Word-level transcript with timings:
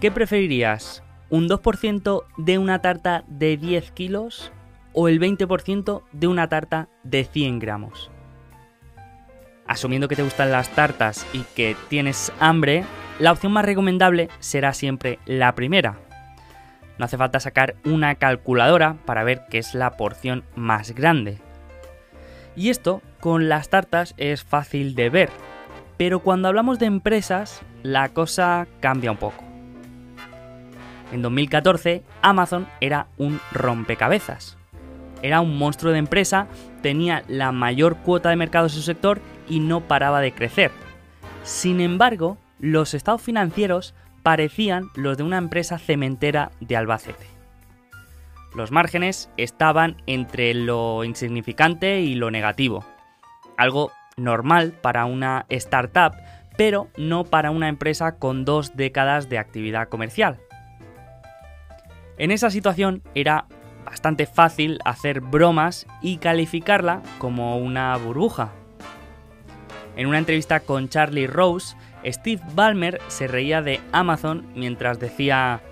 ¿Qué 0.00 0.10
preferirías? 0.10 1.02
¿Un 1.30 1.48
2% 1.48 2.24
de 2.36 2.58
una 2.58 2.82
tarta 2.82 3.24
de 3.28 3.56
10 3.56 3.92
kilos 3.92 4.52
o 4.92 5.08
el 5.08 5.18
20% 5.18 6.02
de 6.12 6.26
una 6.26 6.50
tarta 6.50 6.90
de 7.02 7.24
100 7.24 7.58
gramos? 7.60 8.10
Asumiendo 9.66 10.06
que 10.06 10.14
te 10.14 10.22
gustan 10.22 10.52
las 10.52 10.68
tartas 10.68 11.26
y 11.32 11.40
que 11.54 11.76
tienes 11.88 12.30
hambre, 12.40 12.84
la 13.18 13.32
opción 13.32 13.52
más 13.52 13.64
recomendable 13.64 14.28
será 14.38 14.74
siempre 14.74 15.18
la 15.24 15.54
primera. 15.54 15.98
No 16.98 17.06
hace 17.06 17.16
falta 17.16 17.40
sacar 17.40 17.76
una 17.86 18.16
calculadora 18.16 18.98
para 19.06 19.24
ver 19.24 19.44
qué 19.48 19.56
es 19.56 19.74
la 19.74 19.92
porción 19.96 20.44
más 20.56 20.94
grande. 20.94 21.38
Y 22.54 22.68
esto 22.68 23.00
con 23.20 23.48
las 23.48 23.70
tartas 23.70 24.12
es 24.18 24.44
fácil 24.44 24.94
de 24.94 25.08
ver, 25.08 25.30
pero 25.96 26.20
cuando 26.20 26.48
hablamos 26.48 26.78
de 26.78 26.84
empresas 26.84 27.62
la 27.82 28.10
cosa 28.10 28.66
cambia 28.80 29.10
un 29.10 29.16
poco. 29.16 29.45
En 31.12 31.22
2014 31.22 32.02
Amazon 32.22 32.66
era 32.80 33.06
un 33.16 33.40
rompecabezas. 33.52 34.56
Era 35.22 35.40
un 35.40 35.56
monstruo 35.56 35.92
de 35.92 35.98
empresa, 35.98 36.46
tenía 36.82 37.22
la 37.28 37.52
mayor 37.52 37.96
cuota 37.98 38.30
de 38.30 38.36
mercado 38.36 38.66
en 38.66 38.70
su 38.70 38.82
sector 38.82 39.20
y 39.48 39.60
no 39.60 39.80
paraba 39.80 40.20
de 40.20 40.32
crecer. 40.32 40.70
Sin 41.42 41.80
embargo, 41.80 42.38
los 42.58 42.94
estados 42.94 43.22
financieros 43.22 43.94
parecían 44.22 44.90
los 44.94 45.16
de 45.16 45.22
una 45.22 45.38
empresa 45.38 45.78
cementera 45.78 46.50
de 46.60 46.76
Albacete. 46.76 47.26
Los 48.54 48.72
márgenes 48.72 49.30
estaban 49.36 50.02
entre 50.06 50.54
lo 50.54 51.04
insignificante 51.04 52.00
y 52.00 52.14
lo 52.14 52.30
negativo, 52.30 52.84
algo 53.56 53.92
normal 54.16 54.72
para 54.72 55.04
una 55.04 55.46
startup, 55.50 56.14
pero 56.56 56.88
no 56.96 57.24
para 57.24 57.50
una 57.50 57.68
empresa 57.68 58.18
con 58.18 58.44
dos 58.44 58.76
décadas 58.76 59.28
de 59.28 59.38
actividad 59.38 59.88
comercial. 59.88 60.38
En 62.18 62.30
esa 62.30 62.50
situación 62.50 63.02
era 63.14 63.46
bastante 63.84 64.26
fácil 64.26 64.78
hacer 64.84 65.20
bromas 65.20 65.86
y 66.02 66.18
calificarla 66.18 67.02
como 67.18 67.58
una 67.58 67.96
burbuja. 67.96 68.52
En 69.96 70.06
una 70.06 70.18
entrevista 70.18 70.60
con 70.60 70.88
Charlie 70.88 71.26
Rose, 71.26 71.76
Steve 72.04 72.42
Ballmer 72.54 73.00
se 73.08 73.26
reía 73.26 73.62
de 73.62 73.80
Amazon 73.92 74.46
mientras 74.54 74.98
decía 74.98 75.62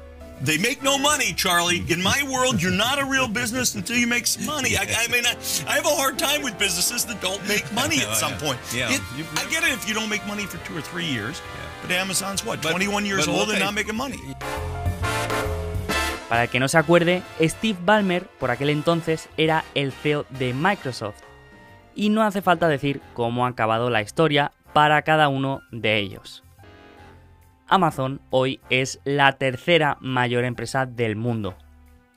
They 0.42 0.58
make 0.58 0.82
no 0.82 0.98
money, 0.98 1.32
Charlie. 1.34 1.84
In 1.88 2.02
my 2.02 2.22
world, 2.28 2.60
you're 2.60 2.76
not 2.76 2.98
a 2.98 3.04
real 3.04 3.28
business 3.28 3.76
until 3.76 3.96
you 3.96 4.06
make 4.06 4.26
some 4.26 4.44
money. 4.44 4.76
I, 4.76 4.82
I 4.82 5.08
mean, 5.08 5.24
I, 5.24 5.36
I, 5.66 5.76
have 5.76 5.86
a 5.86 5.94
hard 5.94 6.18
time 6.18 6.42
with 6.42 6.58
businesses 6.58 7.04
that 7.06 7.20
don't 7.22 7.40
make 7.46 7.64
money 7.72 8.00
at 8.00 8.16
some 8.16 8.34
point. 8.38 8.58
Yeah. 8.74 8.92
It, 8.92 9.00
I 9.36 9.48
get 9.48 9.62
it 9.62 9.70
if 9.70 9.88
you 9.88 9.94
don't 9.94 10.10
make 10.10 10.26
money 10.26 10.44
for 10.44 10.58
two 10.66 10.76
or 10.76 10.80
three 10.80 11.06
years, 11.06 11.40
but 11.82 11.92
Amazon's 11.92 12.44
what, 12.44 12.60
21 12.60 13.06
years 13.06 13.28
old 13.28 13.50
and 13.50 13.60
not 13.60 13.74
making 13.74 13.94
money. 13.96 14.18
Para 16.34 16.42
el 16.42 16.50
que 16.50 16.58
no 16.58 16.66
se 16.66 16.78
acuerde, 16.78 17.22
Steve 17.40 17.78
Ballmer 17.84 18.26
por 18.40 18.50
aquel 18.50 18.70
entonces 18.70 19.28
era 19.36 19.64
el 19.76 19.92
CEO 19.92 20.26
de 20.30 20.52
Microsoft. 20.52 21.22
Y 21.94 22.08
no 22.08 22.24
hace 22.24 22.42
falta 22.42 22.66
decir 22.66 23.00
cómo 23.12 23.46
ha 23.46 23.50
acabado 23.50 23.88
la 23.88 24.02
historia 24.02 24.50
para 24.72 25.02
cada 25.02 25.28
uno 25.28 25.62
de 25.70 25.96
ellos. 25.98 26.42
Amazon 27.68 28.20
hoy 28.30 28.58
es 28.68 28.98
la 29.04 29.34
tercera 29.34 29.96
mayor 30.00 30.44
empresa 30.44 30.86
del 30.86 31.14
mundo. 31.14 31.54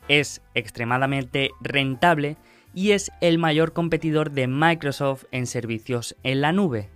Es 0.08 0.42
extremadamente 0.56 1.52
rentable 1.62 2.38
y 2.74 2.94
es 2.94 3.12
el 3.22 3.38
mayor 3.38 3.72
competidor 3.72 4.32
de 4.32 4.48
Microsoft 4.48 5.26
en 5.30 5.46
servicios 5.46 6.16
en 6.24 6.42
la 6.42 6.54
nube. 6.54 6.90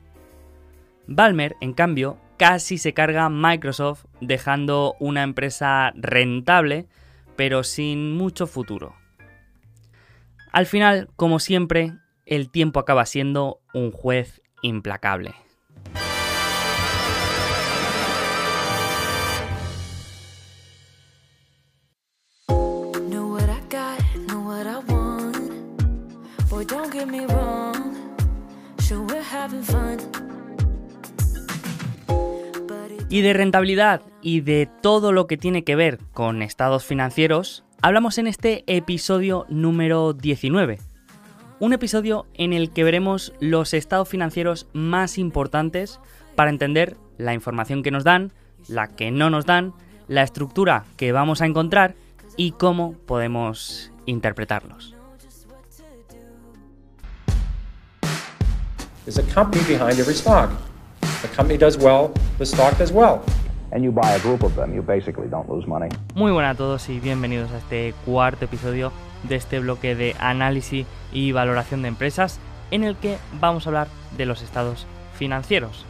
Balmer, 1.06 1.56
en 1.62 1.74
cambio, 1.74 2.18
casi 2.38 2.80
se 2.80 2.96
carga 2.96 3.30
Microsoft 3.30 4.06
dejando 4.22 4.96
una 5.00 5.22
empresa 5.22 5.94
rentable, 5.94 6.88
pero 7.36 7.64
sin 7.64 8.16
mucho 8.16 8.48
futuro. 8.48 8.96
Al 10.52 10.66
final, 10.66 11.10
como 11.16 11.40
siempre, 11.40 11.94
el 12.26 12.50
tiempo 12.50 12.80
acaba 12.80 13.06
siendo 13.06 13.62
un 13.74 13.92
juez 13.92 14.42
implacable. 14.62 15.34
Y 33.12 33.20
de 33.20 33.34
rentabilidad 33.34 34.04
y 34.22 34.40
de 34.40 34.70
todo 34.82 35.12
lo 35.12 35.28
que 35.28 35.36
tiene 35.36 35.66
que 35.66 35.76
ver 35.76 36.00
con 36.14 36.42
estados 36.42 36.86
financieros, 36.86 37.66
hablamos 37.82 38.18
en 38.18 38.26
este 38.26 38.64
episodio 38.68 39.46
número 39.50 40.14
19. 40.14 40.80
Un 41.60 41.74
episodio 41.74 42.26
en 42.36 42.54
el 42.54 42.72
que 42.72 42.86
veremos 42.86 43.34
los 43.42 43.74
estados 43.74 44.08
financieros 44.08 44.70
más 44.72 45.18
importantes 45.18 46.00
para 46.38 46.52
entender 46.52 46.96
la 47.18 47.34
información 47.34 47.84
que 47.84 47.92
nos 47.92 48.06
dan, 48.06 48.32
la 48.70 48.88
que 48.88 49.12
no 49.12 49.30
nos 49.30 49.46
dan, 49.46 49.74
la 50.08 50.24
estructura 50.24 50.86
que 50.96 51.12
vamos 51.12 51.42
a 51.42 51.48
encontrar 51.48 51.96
y 52.38 52.54
cómo 52.54 52.94
podemos 52.94 53.92
interpretarlos. 54.06 54.96
There's 59.04 59.18
a 59.18 59.34
company 59.34 59.66
behind 59.66 60.00
every 60.00 60.14
stock. 60.14 60.71
The 61.22 61.28
company 61.36 61.58
does 61.58 61.78
well, 61.78 62.12
the 62.38 62.46
stock 62.46 62.78
does 62.78 62.92
well. 62.92 63.22
and 63.72 63.84
you 63.84 63.92
buy 63.92 64.12
a 64.12 64.20
group 64.20 64.44
of 64.44 64.56
them, 64.56 64.74
you 64.76 64.82
basically 64.82 65.28
don't 65.30 65.50
lose 65.50 65.68
money. 65.68 65.90
Muy 66.14 66.32
buenas 66.32 66.56
a 66.56 66.58
todos 66.58 66.90
y 66.90 67.00
bienvenidos 67.00 67.52
a 67.52 67.58
este 67.58 67.94
cuarto 68.06 68.46
episodio 68.46 68.92
de 69.24 69.36
este 69.36 69.60
bloque 69.60 69.96
de 69.96 70.16
análisis 70.20 70.86
y 71.14 71.32
valoración 71.32 71.82
de 71.82 71.88
empresas 71.88 72.40
en 72.72 72.84
el 72.84 72.96
que 72.96 73.18
vamos 73.40 73.66
a 73.66 73.70
hablar 73.70 73.88
de 74.18 74.26
los 74.26 74.42
estados 74.42 74.86
financieros. 75.18 75.86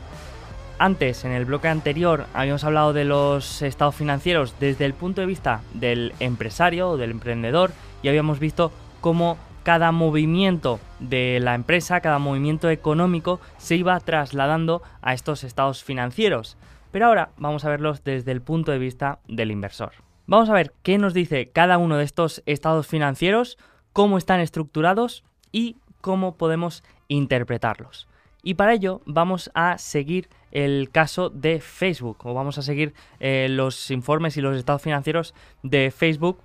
Antes, 0.77 1.25
en 1.25 1.31
el 1.31 1.45
bloque 1.45 1.67
anterior, 1.67 2.25
habíamos 2.33 2.63
hablado 2.63 2.91
de 2.91 3.05
los 3.05 3.61
estados 3.61 3.95
financieros 3.95 4.55
desde 4.59 4.85
el 4.85 4.93
punto 4.93 5.21
de 5.21 5.27
vista 5.27 5.61
del 5.73 6.13
empresario 6.19 6.89
o 6.89 6.97
del 6.97 7.11
emprendedor 7.11 7.71
y 8.01 8.07
habíamos 8.07 8.39
visto 8.39 8.71
cómo 8.99 9.37
cada 9.63 9.91
movimiento 9.91 10.79
de 10.99 11.39
la 11.41 11.55
empresa, 11.55 12.01
cada 12.01 12.19
movimiento 12.19 12.69
económico 12.69 13.39
se 13.57 13.75
iba 13.75 13.99
trasladando 13.99 14.81
a 15.01 15.13
estos 15.13 15.43
estados 15.43 15.83
financieros. 15.83 16.57
Pero 16.91 17.07
ahora 17.07 17.29
vamos 17.37 17.63
a 17.65 17.69
verlos 17.69 18.03
desde 18.03 18.31
el 18.31 18.41
punto 18.41 18.71
de 18.71 18.79
vista 18.79 19.19
del 19.27 19.51
inversor. 19.51 19.93
Vamos 20.27 20.49
a 20.49 20.53
ver 20.53 20.73
qué 20.83 20.97
nos 20.97 21.13
dice 21.13 21.49
cada 21.49 21.77
uno 21.77 21.97
de 21.97 22.03
estos 22.03 22.43
estados 22.45 22.87
financieros, 22.87 23.57
cómo 23.93 24.17
están 24.17 24.39
estructurados 24.39 25.23
y 25.51 25.77
cómo 26.01 26.35
podemos 26.35 26.83
interpretarlos. 27.07 28.07
Y 28.43 28.55
para 28.55 28.73
ello 28.73 29.01
vamos 29.05 29.51
a 29.53 29.77
seguir 29.77 30.29
el 30.51 30.89
caso 30.91 31.29
de 31.29 31.59
Facebook 31.59 32.17
o 32.23 32.33
vamos 32.33 32.57
a 32.57 32.61
seguir 32.61 32.93
eh, 33.19 33.47
los 33.49 33.91
informes 33.91 34.35
y 34.37 34.41
los 34.41 34.57
estados 34.57 34.81
financieros 34.81 35.33
de 35.63 35.91
Facebook 35.91 36.39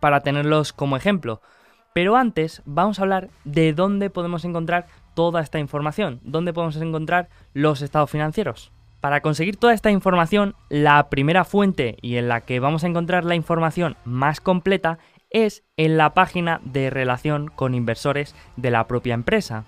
para 0.00 0.20
tenerlos 0.20 0.72
como 0.72 0.96
ejemplo. 0.96 1.40
Pero 1.96 2.14
antes 2.16 2.60
vamos 2.66 2.98
a 2.98 3.04
hablar 3.04 3.30
de 3.44 3.72
dónde 3.72 4.10
podemos 4.10 4.44
encontrar 4.44 4.86
toda 5.14 5.40
esta 5.40 5.58
información, 5.58 6.20
dónde 6.24 6.52
podemos 6.52 6.76
encontrar 6.76 7.30
los 7.54 7.80
estados 7.80 8.10
financieros. 8.10 8.70
Para 9.00 9.22
conseguir 9.22 9.56
toda 9.56 9.72
esta 9.72 9.90
información, 9.90 10.54
la 10.68 11.08
primera 11.08 11.46
fuente 11.46 11.96
y 12.02 12.16
en 12.16 12.28
la 12.28 12.42
que 12.42 12.60
vamos 12.60 12.84
a 12.84 12.86
encontrar 12.86 13.24
la 13.24 13.34
información 13.34 13.96
más 14.04 14.42
completa 14.42 14.98
es 15.30 15.64
en 15.78 15.96
la 15.96 16.12
página 16.12 16.60
de 16.64 16.90
relación 16.90 17.48
con 17.48 17.74
inversores 17.74 18.34
de 18.58 18.70
la 18.70 18.86
propia 18.88 19.14
empresa. 19.14 19.64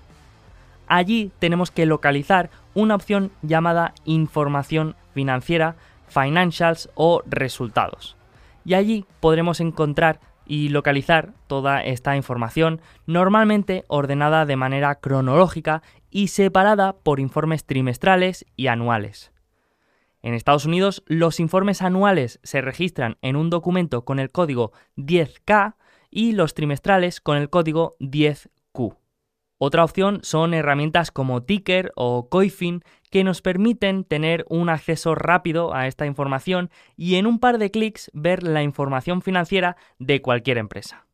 Allí 0.87 1.33
tenemos 1.39 1.71
que 1.71 1.87
localizar 1.87 2.51
una 2.75 2.95
opción 2.95 3.33
llamada 3.41 3.95
información 4.05 4.97
financiera, 5.15 5.77
financials 6.09 6.91
o 6.95 7.23
resultados. 7.25 8.19
Y 8.67 8.75
allí 8.75 9.07
podremos 9.21 9.61
encontrar 9.61 10.21
y 10.49 10.71
localizar 10.71 11.35
toda 11.47 11.85
esta 11.85 12.17
información, 12.17 12.81
normalmente 13.07 13.85
ordenada 13.87 14.47
de 14.47 14.57
manera 14.57 14.97
cronológica 14.97 15.83
y 16.11 16.29
separada 16.29 16.95
por 16.95 17.21
informes 17.21 17.65
trimestrales 17.65 18.47
y 18.57 18.67
anuales. 18.67 19.31
En 20.23 20.35
Estados 20.35 20.65
Unidos, 20.65 21.05
los 21.07 21.39
informes 21.39 21.83
anuales 21.83 22.41
se 22.43 22.61
registran 22.61 23.19
en 23.23 23.37
un 23.37 23.51
documento 23.51 24.05
con 24.05 24.19
el 24.19 24.31
código 24.31 24.73
10K 24.97 25.77
y 26.11 26.33
los 26.33 26.55
trimestrales 26.55 27.21
con 27.21 27.37
el 27.37 27.51
código 27.51 27.97
10Q. 28.01 28.97
Otra 29.59 29.85
opción 29.85 30.21
son 30.23 30.55
herramientas 30.55 31.11
como 31.11 31.43
Ticker 31.43 31.93
o 31.97 32.29
Coifin 32.29 32.83
que 33.11 33.25
nos 33.25 33.43
permiten 33.43 34.05
tener 34.05 34.45
un 34.49 34.69
acceso 34.69 35.15
rápido 35.15 35.75
a 35.75 35.87
esta 35.87 36.07
información 36.07 36.71
y 36.97 37.17
en 37.17 37.27
un 37.27 37.39
par 37.39 37.59
de 37.59 37.71
clics 37.71 38.11
ver 38.15 38.43
la 38.43 38.63
información 38.63 39.23
financiera 39.23 39.77
de 39.99 40.23
cualquier 40.23 40.59
empresa. 40.59 41.07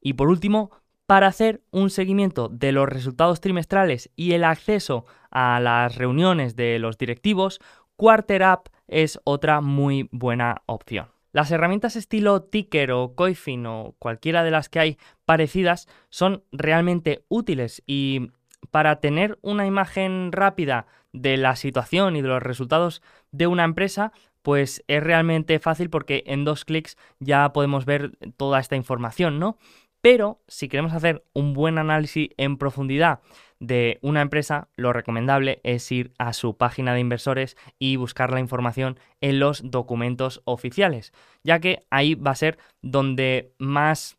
Y 0.00 0.14
por 0.14 0.28
último, 0.28 0.70
para 1.06 1.26
hacer 1.26 1.62
un 1.72 1.90
seguimiento 1.90 2.48
de 2.48 2.72
los 2.72 2.88
resultados 2.88 3.40
trimestrales 3.40 4.10
y 4.14 4.32
el 4.32 4.44
acceso 4.44 5.06
a 5.30 5.58
las 5.60 5.96
reuniones 5.96 6.54
de 6.56 6.78
los 6.78 6.98
directivos, 6.98 7.60
QuarterUp 7.96 8.68
es 8.86 9.20
otra 9.24 9.60
muy 9.60 10.08
buena 10.12 10.62
opción. 10.66 11.08
Las 11.32 11.50
herramientas 11.50 11.96
estilo 11.96 12.42
Ticker 12.42 12.92
o 12.92 13.14
Coifin 13.14 13.66
o 13.66 13.94
cualquiera 13.98 14.42
de 14.42 14.50
las 14.50 14.68
que 14.68 14.80
hay 14.80 14.98
parecidas 15.24 15.88
son 16.08 16.44
realmente 16.50 17.24
útiles 17.28 17.82
y 17.86 18.30
para 18.70 19.00
tener 19.00 19.38
una 19.42 19.66
imagen 19.66 20.32
rápida 20.32 20.86
de 21.12 21.36
la 21.36 21.56
situación 21.56 22.16
y 22.16 22.22
de 22.22 22.28
los 22.28 22.42
resultados 22.42 23.02
de 23.32 23.46
una 23.46 23.64
empresa, 23.64 24.12
pues 24.42 24.84
es 24.88 25.02
realmente 25.02 25.58
fácil 25.58 25.90
porque 25.90 26.22
en 26.26 26.44
dos 26.44 26.64
clics 26.64 26.96
ya 27.18 27.52
podemos 27.52 27.84
ver 27.84 28.12
toda 28.36 28.60
esta 28.60 28.76
información, 28.76 29.38
¿no? 29.38 29.58
Pero 30.00 30.40
si 30.48 30.68
queremos 30.68 30.94
hacer 30.94 31.24
un 31.34 31.52
buen 31.52 31.76
análisis 31.76 32.30
en 32.38 32.56
profundidad 32.56 33.20
de 33.58 33.98
una 34.00 34.22
empresa, 34.22 34.68
lo 34.76 34.94
recomendable 34.94 35.60
es 35.62 35.92
ir 35.92 36.12
a 36.18 36.32
su 36.32 36.56
página 36.56 36.94
de 36.94 37.00
inversores 37.00 37.56
y 37.78 37.96
buscar 37.96 38.32
la 38.32 38.40
información 38.40 38.98
en 39.20 39.38
los 39.38 39.70
documentos 39.70 40.40
oficiales, 40.46 41.12
ya 41.44 41.60
que 41.60 41.84
ahí 41.90 42.14
va 42.14 42.30
a 42.30 42.36
ser 42.36 42.58
donde 42.80 43.52
más 43.58 44.16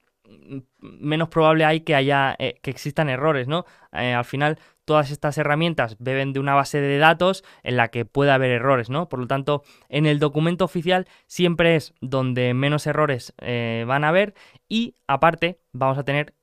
menos 0.79 1.29
probable 1.29 1.65
hay 1.65 1.81
que 1.81 1.95
haya 1.95 2.35
eh, 2.39 2.59
que 2.61 2.71
existan 2.71 3.09
errores, 3.09 3.47
¿no? 3.47 3.65
Eh, 3.91 4.13
al 4.13 4.25
final 4.25 4.59
todas 4.85 5.11
estas 5.11 5.37
herramientas 5.37 5.95
beben 5.99 6.33
de 6.33 6.39
una 6.39 6.55
base 6.55 6.81
de 6.81 6.97
datos 6.97 7.43
en 7.63 7.77
la 7.77 7.89
que 7.89 8.05
puede 8.05 8.31
haber 8.31 8.51
errores, 8.51 8.89
¿no? 8.89 9.09
Por 9.09 9.19
lo 9.19 9.27
tanto, 9.27 9.63
en 9.89 10.05
el 10.05 10.19
documento 10.19 10.65
oficial 10.65 11.07
siempre 11.27 11.75
es 11.75 11.93
donde 12.01 12.53
menos 12.53 12.87
errores 12.87 13.33
eh, 13.39 13.85
van 13.87 14.03
a 14.03 14.09
haber 14.09 14.33
y 14.67 14.95
aparte 15.07 15.59
vamos 15.71 15.97
a 15.97 16.03
tener 16.03 16.33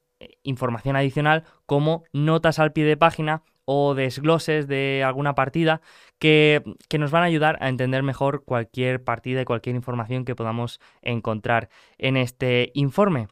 información 0.42 0.96
adicional 0.96 1.44
como 1.66 2.04
notas 2.12 2.58
al 2.58 2.72
pie 2.72 2.84
de 2.84 2.96
página 2.96 3.42
o 3.64 3.94
desgloses 3.94 4.66
de 4.66 5.04
alguna 5.04 5.34
partida 5.34 5.82
que, 6.18 6.62
que, 6.88 6.98
nos 6.98 7.10
van 7.10 7.22
a 7.22 7.26
ayudar 7.26 7.58
a 7.60 7.68
entender 7.68 8.02
mejor 8.02 8.44
cualquier 8.44 9.04
partida 9.04 9.42
y 9.42 9.44
cualquier 9.44 9.76
información 9.76 10.24
que 10.24 10.34
podamos 10.34 10.80
encontrar 11.02 11.68
en 11.98 12.16
este 12.16 12.70
informe. 12.74 13.28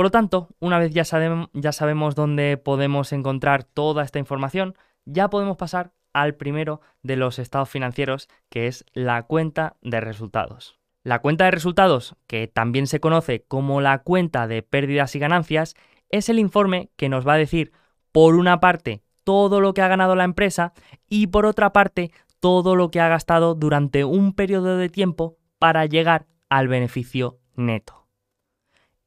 Por 0.00 0.06
lo 0.06 0.10
tanto, 0.10 0.48
una 0.60 0.78
vez 0.78 0.94
ya, 0.94 1.04
sabemos 1.04 2.14
dónde 2.14 2.56
podemos 2.56 3.12
encontrar 3.12 3.64
toda 3.64 4.02
esta 4.02 4.18
información, 4.18 4.74
ya 5.04 5.28
podemos 5.28 5.58
pasar 5.58 5.92
al 6.14 6.36
primero 6.36 6.80
de 7.02 7.16
los 7.16 7.38
estados 7.38 7.68
financieros, 7.68 8.30
que 8.48 8.66
es 8.66 8.86
la 8.94 9.24
cuenta 9.24 9.76
de 9.82 10.00
resultados. 10.00 10.78
La 11.04 11.18
cuenta 11.18 11.44
de 11.44 11.50
resultados, 11.50 12.16
que 12.26 12.48
también 12.48 12.86
se 12.86 12.98
conoce 12.98 13.44
como 13.46 13.82
la 13.82 13.98
cuenta 13.98 14.46
de 14.46 14.62
pérdidas 14.62 15.14
y 15.16 15.18
ganancias, 15.18 15.74
es 16.08 16.30
el 16.30 16.38
informe 16.38 16.88
que 16.96 17.10
nos 17.10 17.28
va 17.28 17.34
a 17.34 17.36
decir, 17.36 17.72
por 18.10 18.36
una 18.36 18.58
parte, 18.58 19.02
todo 19.22 19.60
lo 19.60 19.74
que 19.74 19.82
ha 19.82 19.88
ganado 19.88 20.16
la 20.16 20.24
empresa 20.24 20.72
y 21.10 21.26
por 21.26 21.44
otra 21.44 21.74
parte, 21.74 22.10
todo 22.40 22.74
lo 22.74 22.90
que 22.90 23.00
ha 23.00 23.08
gastado 23.08 23.54
durante 23.54 24.06
un 24.06 24.32
periodo 24.32 24.78
de 24.78 24.88
tiempo 24.88 25.36
para 25.58 25.84
llegar 25.84 26.24
al 26.48 26.68
beneficio 26.68 27.38
neto 27.54 27.99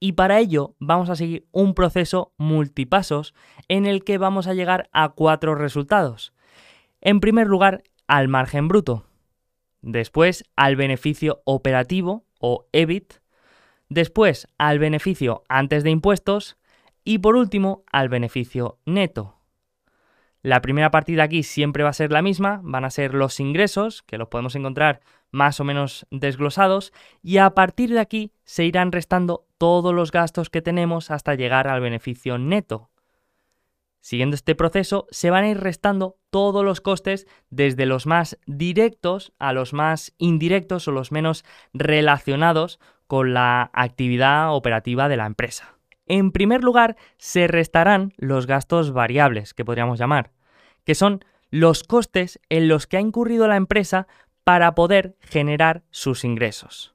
y 0.03 0.11
para 0.11 0.39
ello 0.39 0.75
vamos 0.79 1.09
a 1.09 1.15
seguir 1.15 1.47
un 1.53 1.73
proceso 1.73 2.33
multipasos 2.35 3.33
en 3.69 3.85
el 3.85 4.03
que 4.03 4.17
vamos 4.17 4.47
a 4.47 4.53
llegar 4.53 4.89
a 4.91 5.07
cuatro 5.07 5.55
resultados. 5.55 6.33
En 6.99 7.21
primer 7.21 7.47
lugar, 7.47 7.83
al 8.05 8.27
margen 8.27 8.67
bruto, 8.67 9.05
después 9.81 10.43
al 10.57 10.75
beneficio 10.75 11.41
operativo 11.45 12.25
o 12.41 12.65
EBIT, 12.73 13.13
después 13.87 14.49
al 14.57 14.77
beneficio 14.77 15.43
antes 15.47 15.85
de 15.85 15.91
impuestos 15.91 16.57
y 17.05 17.19
por 17.19 17.37
último 17.37 17.85
al 17.89 18.09
beneficio 18.09 18.79
neto. 18.85 19.37
La 20.43 20.61
primera 20.61 20.91
partida 20.91 21.23
aquí 21.23 21.41
siempre 21.41 21.83
va 21.83 21.89
a 21.89 21.93
ser 21.93 22.11
la 22.11 22.21
misma, 22.21 22.59
van 22.63 22.83
a 22.83 22.89
ser 22.89 23.13
los 23.13 23.39
ingresos, 23.39 24.03
que 24.03 24.17
los 24.17 24.27
podemos 24.27 24.55
encontrar 24.55 24.99
más 25.31 25.61
o 25.61 25.63
menos 25.63 26.05
desglosados, 26.11 26.91
y 27.21 27.37
a 27.37 27.49
partir 27.51 27.89
de 27.91 28.01
aquí 28.01 28.33
se 28.43 28.65
irán 28.65 28.91
restando 28.91 29.47
todos 29.57 29.93
los 29.93 30.11
gastos 30.11 30.49
que 30.49 30.61
tenemos 30.61 31.11
hasta 31.11 31.35
llegar 31.35 31.69
al 31.69 31.79
beneficio 31.79 32.37
neto. 32.37 32.89
Siguiendo 34.01 34.35
este 34.35 34.53
proceso, 34.53 35.07
se 35.11 35.29
van 35.29 35.45
a 35.45 35.49
ir 35.49 35.61
restando 35.61 36.17
todos 36.29 36.65
los 36.65 36.81
costes 36.81 37.25
desde 37.49 37.85
los 37.85 38.05
más 38.05 38.37
directos 38.45 39.31
a 39.39 39.53
los 39.53 39.71
más 39.71 40.13
indirectos 40.17 40.89
o 40.89 40.91
los 40.91 41.13
menos 41.13 41.45
relacionados 41.71 42.81
con 43.07 43.33
la 43.33 43.71
actividad 43.73 44.53
operativa 44.53 45.07
de 45.07 45.15
la 45.15 45.25
empresa. 45.25 45.77
En 46.15 46.31
primer 46.31 46.63
lugar, 46.63 46.95
se 47.17 47.47
restarán 47.47 48.13
los 48.17 48.45
gastos 48.45 48.93
variables, 48.93 49.55
que 49.55 49.65
podríamos 49.65 49.97
llamar, 49.97 50.29
que 50.83 50.93
son 50.93 51.25
los 51.49 51.83
costes 51.83 52.39
en 52.49 52.67
los 52.67 52.85
que 52.85 52.97
ha 52.97 53.01
incurrido 53.01 53.47
la 53.47 53.55
empresa 53.55 54.05
para 54.43 54.75
poder 54.75 55.15
generar 55.21 55.81
sus 55.89 56.23
ingresos. 56.23 56.93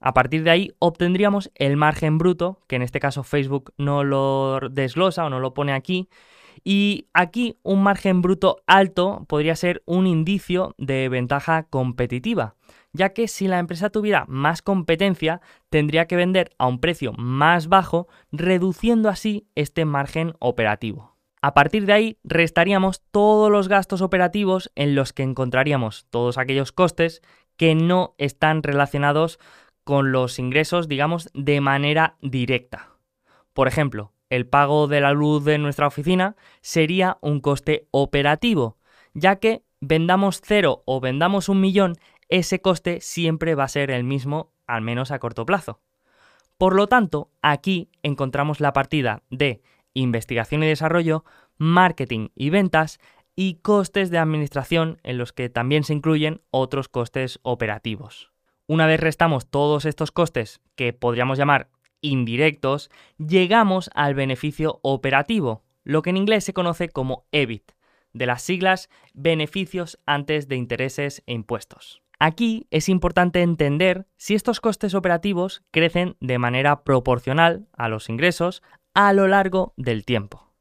A 0.00 0.12
partir 0.12 0.42
de 0.42 0.50
ahí 0.50 0.72
obtendríamos 0.80 1.52
el 1.54 1.76
margen 1.76 2.18
bruto, 2.18 2.58
que 2.66 2.74
en 2.74 2.82
este 2.82 2.98
caso 2.98 3.22
Facebook 3.22 3.72
no 3.78 4.02
lo 4.02 4.58
desglosa 4.72 5.24
o 5.24 5.30
no 5.30 5.38
lo 5.38 5.54
pone 5.54 5.72
aquí, 5.72 6.08
y 6.62 7.08
aquí 7.12 7.58
un 7.62 7.82
margen 7.82 8.22
bruto 8.22 8.62
alto 8.66 9.24
podría 9.28 9.56
ser 9.56 9.82
un 9.86 10.06
indicio 10.06 10.74
de 10.78 11.08
ventaja 11.08 11.64
competitiva, 11.64 12.54
ya 12.92 13.12
que 13.12 13.28
si 13.28 13.48
la 13.48 13.58
empresa 13.58 13.90
tuviera 13.90 14.24
más 14.28 14.62
competencia, 14.62 15.40
tendría 15.70 16.06
que 16.06 16.16
vender 16.16 16.50
a 16.58 16.66
un 16.66 16.80
precio 16.80 17.12
más 17.14 17.68
bajo, 17.68 18.08
reduciendo 18.30 19.08
así 19.08 19.48
este 19.54 19.84
margen 19.84 20.34
operativo. 20.38 21.16
A 21.42 21.52
partir 21.52 21.84
de 21.84 21.92
ahí 21.92 22.18
restaríamos 22.24 23.02
todos 23.10 23.50
los 23.50 23.68
gastos 23.68 24.00
operativos 24.00 24.72
en 24.76 24.94
los 24.94 25.12
que 25.12 25.24
encontraríamos 25.24 26.06
todos 26.08 26.38
aquellos 26.38 26.72
costes 26.72 27.20
que 27.58 27.74
no 27.74 28.14
están 28.16 28.62
relacionados 28.62 29.38
con 29.84 30.10
los 30.10 30.38
ingresos, 30.38 30.88
digamos, 30.88 31.28
de 31.34 31.60
manera 31.60 32.16
directa. 32.22 32.96
Por 33.52 33.68
ejemplo, 33.68 34.13
el 34.34 34.46
pago 34.46 34.88
de 34.88 35.00
la 35.00 35.12
luz 35.12 35.44
de 35.44 35.58
nuestra 35.58 35.86
oficina 35.86 36.36
sería 36.60 37.18
un 37.20 37.40
coste 37.40 37.86
operativo, 37.90 38.78
ya 39.12 39.36
que 39.36 39.62
vendamos 39.80 40.40
cero 40.42 40.82
o 40.86 41.00
vendamos 41.00 41.48
un 41.48 41.60
millón, 41.60 41.94
ese 42.28 42.60
coste 42.60 43.00
siempre 43.00 43.54
va 43.54 43.64
a 43.64 43.68
ser 43.68 43.90
el 43.90 44.02
mismo, 44.02 44.52
al 44.66 44.82
menos 44.82 45.10
a 45.10 45.18
corto 45.18 45.46
plazo. 45.46 45.80
Por 46.58 46.74
lo 46.74 46.86
tanto, 46.86 47.30
aquí 47.42 47.90
encontramos 48.02 48.60
la 48.60 48.72
partida 48.72 49.22
de 49.30 49.62
investigación 49.92 50.62
y 50.62 50.66
desarrollo, 50.66 51.24
marketing 51.56 52.28
y 52.34 52.50
ventas 52.50 52.98
y 53.36 53.56
costes 53.56 54.10
de 54.10 54.18
administración 54.18 54.98
en 55.02 55.18
los 55.18 55.32
que 55.32 55.48
también 55.48 55.84
se 55.84 55.94
incluyen 55.94 56.40
otros 56.50 56.88
costes 56.88 57.38
operativos. 57.42 58.32
Una 58.66 58.86
vez 58.86 58.98
restamos 59.00 59.48
todos 59.50 59.84
estos 59.84 60.10
costes 60.10 60.60
que 60.74 60.92
podríamos 60.92 61.38
llamar 61.38 61.68
indirectos, 62.04 62.90
llegamos 63.18 63.90
al 63.94 64.14
beneficio 64.14 64.78
operativo, 64.82 65.64
lo 65.84 66.02
que 66.02 66.10
en 66.10 66.16
inglés 66.16 66.44
se 66.44 66.52
conoce 66.52 66.88
como 66.88 67.26
EBIT, 67.32 67.72
de 68.12 68.26
las 68.26 68.42
siglas 68.42 68.88
beneficios 69.12 69.98
antes 70.06 70.48
de 70.48 70.56
intereses 70.56 71.22
e 71.26 71.32
impuestos. 71.32 72.02
Aquí 72.18 72.66
es 72.70 72.88
importante 72.88 73.42
entender 73.42 74.06
si 74.16 74.34
estos 74.34 74.60
costes 74.60 74.94
operativos 74.94 75.62
crecen 75.70 76.16
de 76.20 76.38
manera 76.38 76.84
proporcional 76.84 77.66
a 77.72 77.88
los 77.88 78.08
ingresos 78.08 78.62
a 78.94 79.12
lo 79.12 79.26
largo 79.26 79.74
del 79.76 80.04
tiempo. 80.04 80.52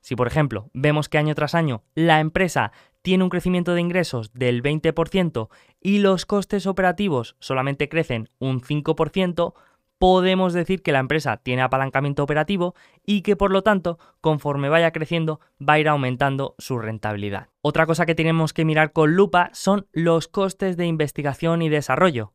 Si 0.00 0.14
por 0.16 0.26
ejemplo 0.26 0.70
vemos 0.72 1.08
que 1.08 1.18
año 1.18 1.34
tras 1.34 1.54
año 1.54 1.84
la 1.94 2.20
empresa 2.20 2.72
tiene 3.02 3.22
un 3.22 3.30
crecimiento 3.30 3.74
de 3.74 3.80
ingresos 3.80 4.32
del 4.32 4.62
20% 4.62 5.48
y 5.80 5.98
los 5.98 6.26
costes 6.26 6.66
operativos 6.66 7.36
solamente 7.38 7.88
crecen 7.88 8.28
un 8.40 8.60
5%, 8.60 9.54
podemos 9.98 10.52
decir 10.52 10.82
que 10.82 10.92
la 10.92 10.98
empresa 10.98 11.38
tiene 11.38 11.62
apalancamiento 11.62 12.22
operativo 12.22 12.74
y 13.04 13.22
que 13.22 13.36
por 13.36 13.50
lo 13.50 13.62
tanto, 13.62 13.98
conforme 14.20 14.68
vaya 14.68 14.90
creciendo, 14.90 15.40
va 15.60 15.74
a 15.74 15.78
ir 15.78 15.88
aumentando 15.88 16.54
su 16.58 16.78
rentabilidad. 16.78 17.48
Otra 17.62 17.86
cosa 17.86 18.06
que 18.06 18.14
tenemos 18.14 18.52
que 18.52 18.64
mirar 18.64 18.92
con 18.92 19.16
lupa 19.16 19.50
son 19.52 19.86
los 19.92 20.28
costes 20.28 20.76
de 20.76 20.86
investigación 20.86 21.62
y 21.62 21.68
desarrollo, 21.68 22.32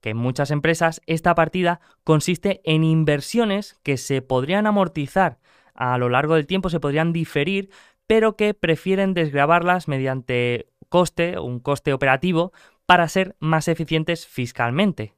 que 0.00 0.10
en 0.10 0.16
muchas 0.16 0.50
empresas 0.50 1.00
esta 1.06 1.34
partida 1.34 1.80
consiste 2.04 2.60
en 2.64 2.84
inversiones 2.84 3.78
que 3.82 3.96
se 3.96 4.22
podrían 4.22 4.66
amortizar 4.66 5.38
a 5.74 5.98
lo 5.98 6.08
largo 6.08 6.34
del 6.34 6.46
tiempo, 6.46 6.70
se 6.70 6.80
podrían 6.80 7.12
diferir, 7.12 7.70
pero 8.06 8.36
que 8.36 8.54
prefieren 8.54 9.12
desgravarlas 9.12 9.88
mediante 9.88 10.70
coste, 10.88 11.38
un 11.38 11.60
coste 11.60 11.92
operativo, 11.92 12.52
para 12.86 13.08
ser 13.08 13.36
más 13.40 13.68
eficientes 13.68 14.26
fiscalmente. 14.26 15.15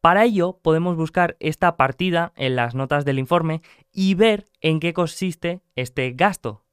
Para 0.00 0.24
ello 0.24 0.58
podemos 0.62 0.96
buscar 0.96 1.36
esta 1.40 1.76
partida 1.76 2.32
en 2.36 2.56
las 2.56 2.74
notas 2.74 3.04
del 3.04 3.18
informe 3.18 3.60
y 3.92 4.14
ver 4.14 4.46
en 4.62 4.80
qué 4.80 4.94
consiste 4.94 5.60
este 5.76 6.12
gasto. 6.12 6.64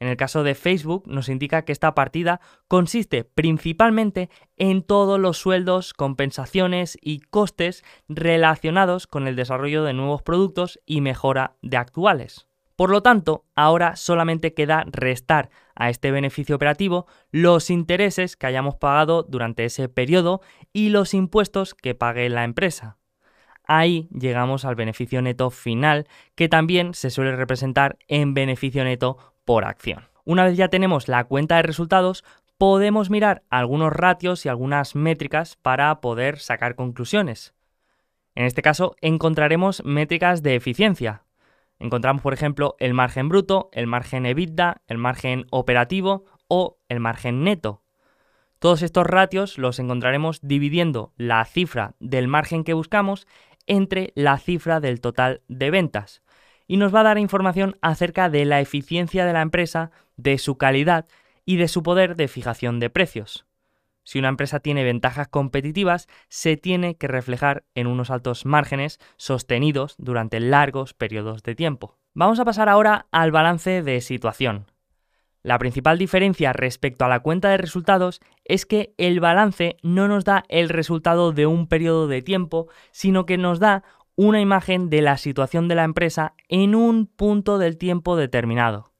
En 0.00 0.08
el 0.08 0.16
caso 0.16 0.42
de 0.42 0.54
Facebook 0.54 1.04
nos 1.06 1.28
indica 1.28 1.64
que 1.64 1.72
esta 1.72 1.94
partida 1.94 2.40
consiste 2.66 3.22
principalmente 3.22 4.30
en 4.56 4.82
todos 4.82 5.20
los 5.20 5.36
sueldos, 5.36 5.92
compensaciones 5.92 6.98
y 7.02 7.20
costes 7.20 7.84
relacionados 8.08 9.06
con 9.06 9.28
el 9.28 9.36
desarrollo 9.36 9.84
de 9.84 9.92
nuevos 9.92 10.22
productos 10.22 10.80
y 10.86 11.02
mejora 11.02 11.56
de 11.60 11.76
actuales. 11.76 12.49
Por 12.80 12.88
lo 12.88 13.02
tanto, 13.02 13.44
ahora 13.56 13.94
solamente 13.94 14.54
queda 14.54 14.86
restar 14.86 15.50
a 15.74 15.90
este 15.90 16.12
beneficio 16.12 16.56
operativo 16.56 17.06
los 17.30 17.68
intereses 17.68 18.38
que 18.38 18.46
hayamos 18.46 18.76
pagado 18.76 19.22
durante 19.22 19.66
ese 19.66 19.90
periodo 19.90 20.40
y 20.72 20.88
los 20.88 21.12
impuestos 21.12 21.74
que 21.74 21.94
pague 21.94 22.30
la 22.30 22.42
empresa. 22.42 22.96
Ahí 23.64 24.08
llegamos 24.18 24.64
al 24.64 24.76
beneficio 24.76 25.20
neto 25.20 25.50
final, 25.50 26.08
que 26.34 26.48
también 26.48 26.94
se 26.94 27.10
suele 27.10 27.36
representar 27.36 27.98
en 28.08 28.32
beneficio 28.32 28.82
neto 28.82 29.18
por 29.44 29.66
acción. 29.66 30.08
Una 30.24 30.46
vez 30.46 30.56
ya 30.56 30.68
tenemos 30.68 31.06
la 31.06 31.24
cuenta 31.24 31.56
de 31.56 31.64
resultados, 31.64 32.24
podemos 32.56 33.10
mirar 33.10 33.42
algunos 33.50 33.92
ratios 33.92 34.46
y 34.46 34.48
algunas 34.48 34.94
métricas 34.94 35.56
para 35.56 36.00
poder 36.00 36.38
sacar 36.38 36.76
conclusiones. 36.76 37.52
En 38.34 38.46
este 38.46 38.62
caso 38.62 38.96
encontraremos 39.02 39.84
métricas 39.84 40.42
de 40.42 40.54
eficiencia. 40.54 41.24
Encontramos, 41.80 42.22
por 42.22 42.34
ejemplo, 42.34 42.76
el 42.78 42.92
margen 42.92 43.28
bruto, 43.30 43.70
el 43.72 43.86
margen 43.86 44.26
EBITDA, 44.26 44.82
el 44.86 44.98
margen 44.98 45.46
operativo 45.50 46.26
o 46.46 46.78
el 46.88 47.00
margen 47.00 47.42
neto. 47.42 47.82
Todos 48.58 48.82
estos 48.82 49.06
ratios 49.06 49.56
los 49.56 49.78
encontraremos 49.78 50.40
dividiendo 50.42 51.14
la 51.16 51.42
cifra 51.46 51.94
del 51.98 52.28
margen 52.28 52.64
que 52.64 52.74
buscamos 52.74 53.26
entre 53.66 54.12
la 54.14 54.36
cifra 54.36 54.80
del 54.80 55.00
total 55.00 55.40
de 55.48 55.70
ventas. 55.70 56.22
Y 56.66 56.76
nos 56.76 56.94
va 56.94 57.00
a 57.00 57.04
dar 57.04 57.18
información 57.18 57.78
acerca 57.80 58.28
de 58.28 58.44
la 58.44 58.60
eficiencia 58.60 59.24
de 59.24 59.32
la 59.32 59.40
empresa, 59.40 59.90
de 60.16 60.36
su 60.36 60.58
calidad 60.58 61.06
y 61.46 61.56
de 61.56 61.66
su 61.66 61.82
poder 61.82 62.14
de 62.14 62.28
fijación 62.28 62.78
de 62.78 62.90
precios. 62.90 63.46
Si 64.10 64.18
una 64.18 64.26
empresa 64.26 64.58
tiene 64.58 64.82
ventajas 64.82 65.28
competitivas, 65.28 66.08
se 66.28 66.56
tiene 66.56 66.96
que 66.96 67.06
reflejar 67.06 67.62
en 67.76 67.86
unos 67.86 68.10
altos 68.10 68.44
márgenes 68.44 68.98
sostenidos 69.16 69.94
durante 69.98 70.40
largos 70.40 70.94
periodos 70.94 71.44
de 71.44 71.54
tiempo. 71.54 71.96
Vamos 72.12 72.40
a 72.40 72.44
pasar 72.44 72.68
ahora 72.68 73.06
al 73.12 73.30
balance 73.30 73.84
de 73.84 74.00
situación. 74.00 74.66
La 75.44 75.60
principal 75.60 75.96
diferencia 75.96 76.52
respecto 76.52 77.04
a 77.04 77.08
la 77.08 77.20
cuenta 77.20 77.50
de 77.50 77.58
resultados 77.58 78.18
es 78.44 78.66
que 78.66 78.94
el 78.98 79.20
balance 79.20 79.76
no 79.84 80.08
nos 80.08 80.24
da 80.24 80.42
el 80.48 80.70
resultado 80.70 81.30
de 81.30 81.46
un 81.46 81.68
periodo 81.68 82.08
de 82.08 82.20
tiempo, 82.20 82.66
sino 82.90 83.26
que 83.26 83.38
nos 83.38 83.60
da 83.60 83.84
una 84.16 84.40
imagen 84.40 84.90
de 84.90 85.02
la 85.02 85.18
situación 85.18 85.68
de 85.68 85.76
la 85.76 85.84
empresa 85.84 86.34
en 86.48 86.74
un 86.74 87.06
punto 87.06 87.58
del 87.58 87.78
tiempo 87.78 88.16
determinado. 88.16 88.92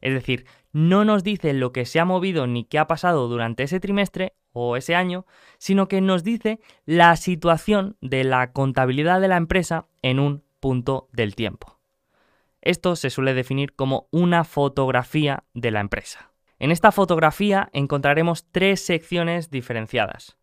Es 0.00 0.14
decir, 0.14 0.46
no 0.70 1.04
nos 1.04 1.24
dice 1.24 1.52
lo 1.52 1.72
que 1.72 1.84
se 1.84 1.98
ha 1.98 2.04
movido 2.04 2.46
ni 2.46 2.62
qué 2.64 2.78
ha 2.78 2.86
pasado 2.86 3.26
durante 3.26 3.64
ese 3.64 3.80
trimestre 3.80 4.34
o 4.52 4.76
ese 4.76 4.94
año, 4.94 5.26
sino 5.58 5.88
que 5.88 6.00
nos 6.00 6.24
dice 6.24 6.60
la 6.84 7.16
situación 7.16 7.96
de 8.00 8.24
la 8.24 8.52
contabilidad 8.52 9.20
de 9.20 9.28
la 9.28 9.36
empresa 9.36 9.86
en 10.02 10.18
un 10.20 10.42
punto 10.60 11.08
del 11.12 11.34
tiempo. 11.34 11.78
Esto 12.60 12.94
se 12.94 13.10
suele 13.10 13.34
definir 13.34 13.74
como 13.74 14.08
una 14.12 14.44
fotografía 14.44 15.44
de 15.52 15.72
la 15.72 15.80
empresa. 15.80 16.32
En 16.58 16.70
esta 16.70 16.92
fotografía 16.92 17.70
encontraremos 17.72 18.46
tres 18.52 18.84
secciones 18.84 19.50
diferenciadas. 19.50 20.36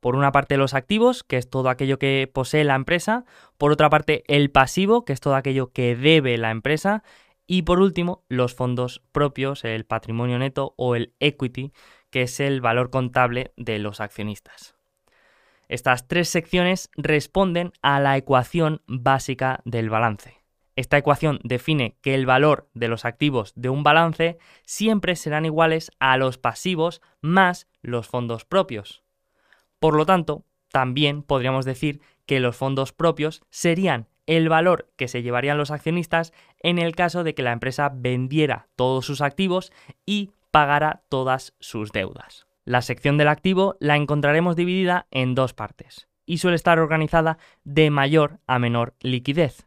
Por 0.00 0.16
una 0.16 0.32
parte 0.32 0.56
los 0.56 0.74
activos, 0.74 1.22
que 1.22 1.38
es 1.38 1.48
todo 1.48 1.70
aquello 1.70 1.98
que 1.98 2.30
posee 2.30 2.64
la 2.64 2.74
empresa, 2.74 3.24
por 3.56 3.72
otra 3.72 3.88
parte 3.88 4.24
el 4.26 4.50
pasivo, 4.50 5.04
que 5.04 5.14
es 5.14 5.20
todo 5.20 5.34
aquello 5.34 5.72
que 5.72 5.96
debe 5.96 6.36
la 6.36 6.50
empresa, 6.50 7.02
y 7.46 7.62
por 7.62 7.80
último 7.80 8.24
los 8.28 8.54
fondos 8.54 9.02
propios, 9.12 9.64
el 9.64 9.84
patrimonio 9.84 10.38
neto 10.38 10.74
o 10.76 10.96
el 10.96 11.14
equity, 11.20 11.72
que 12.12 12.22
es 12.22 12.38
el 12.38 12.60
valor 12.60 12.90
contable 12.90 13.52
de 13.56 13.80
los 13.80 14.00
accionistas. 14.00 14.76
Estas 15.68 16.06
tres 16.06 16.28
secciones 16.28 16.90
responden 16.94 17.72
a 17.80 17.98
la 17.98 18.16
ecuación 18.18 18.82
básica 18.86 19.62
del 19.64 19.88
balance. 19.88 20.42
Esta 20.76 20.98
ecuación 20.98 21.40
define 21.42 21.96
que 22.02 22.14
el 22.14 22.26
valor 22.26 22.68
de 22.74 22.88
los 22.88 23.06
activos 23.06 23.52
de 23.56 23.70
un 23.70 23.82
balance 23.82 24.38
siempre 24.64 25.16
serán 25.16 25.46
iguales 25.46 25.90
a 25.98 26.16
los 26.18 26.36
pasivos 26.36 27.00
más 27.22 27.66
los 27.80 28.06
fondos 28.06 28.44
propios. 28.44 29.02
Por 29.80 29.96
lo 29.96 30.04
tanto, 30.04 30.44
también 30.70 31.22
podríamos 31.22 31.64
decir 31.64 32.00
que 32.26 32.40
los 32.40 32.56
fondos 32.56 32.92
propios 32.92 33.42
serían 33.50 34.08
el 34.26 34.48
valor 34.48 34.90
que 34.96 35.08
se 35.08 35.22
llevarían 35.22 35.58
los 35.58 35.70
accionistas 35.70 36.32
en 36.60 36.78
el 36.78 36.94
caso 36.94 37.24
de 37.24 37.34
que 37.34 37.42
la 37.42 37.52
empresa 37.52 37.90
vendiera 37.94 38.68
todos 38.76 39.04
sus 39.06 39.20
activos 39.20 39.72
y 40.06 40.30
pagará 40.52 41.02
todas 41.08 41.54
sus 41.58 41.90
deudas. 41.90 42.46
La 42.64 42.82
sección 42.82 43.18
del 43.18 43.26
activo 43.26 43.76
la 43.80 43.96
encontraremos 43.96 44.54
dividida 44.54 45.08
en 45.10 45.34
dos 45.34 45.54
partes 45.54 46.06
y 46.24 46.38
suele 46.38 46.54
estar 46.54 46.78
organizada 46.78 47.38
de 47.64 47.90
mayor 47.90 48.38
a 48.46 48.60
menor 48.60 48.94
liquidez. 49.00 49.66